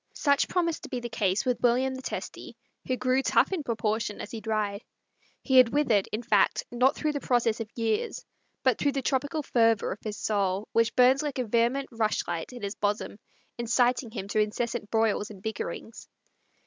Such 0.15 0.47
promised 0.47 0.81
to 0.81 0.89
be 0.89 0.99
the 0.99 1.09
case 1.11 1.45
with 1.45 1.61
William 1.61 1.93
the 1.93 2.01
Testy, 2.01 2.57
who 2.87 2.97
grew 2.97 3.21
tough 3.21 3.51
in 3.51 3.61
proportion 3.61 4.19
as 4.19 4.31
he 4.31 4.41
dried. 4.41 4.83
He 5.43 5.57
had 5.57 5.69
withered, 5.69 6.09
in 6.11 6.23
fact, 6.23 6.63
not 6.71 6.95
through 6.95 7.11
the 7.11 7.19
process 7.19 7.59
of 7.59 7.69
years, 7.75 8.25
but 8.63 8.79
through 8.79 8.93
the 8.93 9.03
tropical 9.03 9.43
fervor 9.43 9.91
of 9.91 9.99
his 10.01 10.17
soul, 10.17 10.67
which 10.71 10.95
burnt 10.95 11.21
like 11.21 11.37
a 11.37 11.45
vehement 11.45 11.89
rush 11.91 12.27
light 12.27 12.51
in 12.51 12.63
his 12.63 12.73
bosom, 12.73 13.19
inciting 13.59 14.09
him 14.09 14.27
to 14.29 14.39
incessant 14.39 14.89
broils 14.89 15.29
and 15.29 15.43
bickerings. 15.43 16.07